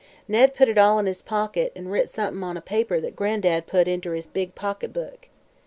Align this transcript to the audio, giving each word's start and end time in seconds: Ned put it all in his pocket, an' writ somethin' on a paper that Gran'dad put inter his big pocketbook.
Ned 0.27 0.55
put 0.55 0.67
it 0.67 0.79
all 0.79 0.97
in 0.97 1.05
his 1.05 1.21
pocket, 1.21 1.71
an' 1.75 1.87
writ 1.89 2.09
somethin' 2.09 2.43
on 2.43 2.57
a 2.57 2.59
paper 2.61 2.99
that 2.99 3.15
Gran'dad 3.15 3.67
put 3.67 3.87
inter 3.87 4.15
his 4.15 4.25
big 4.25 4.55
pocketbook. 4.55 5.29